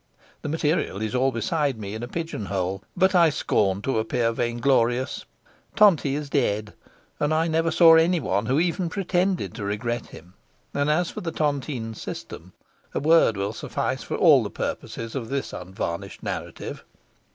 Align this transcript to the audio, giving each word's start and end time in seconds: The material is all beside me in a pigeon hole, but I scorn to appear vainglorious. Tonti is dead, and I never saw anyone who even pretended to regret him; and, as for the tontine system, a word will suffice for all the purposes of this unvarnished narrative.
The 0.41 0.49
material 0.49 0.99
is 0.99 1.13
all 1.13 1.31
beside 1.31 1.77
me 1.77 1.93
in 1.93 2.01
a 2.01 2.07
pigeon 2.07 2.45
hole, 2.47 2.83
but 2.97 3.13
I 3.13 3.29
scorn 3.29 3.83
to 3.83 3.99
appear 3.99 4.31
vainglorious. 4.31 5.25
Tonti 5.75 6.15
is 6.15 6.27
dead, 6.27 6.73
and 7.19 7.31
I 7.31 7.47
never 7.47 7.69
saw 7.69 7.93
anyone 7.95 8.47
who 8.47 8.59
even 8.59 8.89
pretended 8.89 9.53
to 9.53 9.63
regret 9.63 10.07
him; 10.07 10.33
and, 10.73 10.89
as 10.89 11.11
for 11.11 11.21
the 11.21 11.31
tontine 11.31 11.93
system, 11.93 12.53
a 12.95 12.99
word 12.99 13.37
will 13.37 13.53
suffice 13.53 14.01
for 14.01 14.15
all 14.15 14.41
the 14.41 14.49
purposes 14.49 15.13
of 15.13 15.29
this 15.29 15.53
unvarnished 15.53 16.23
narrative. 16.23 16.83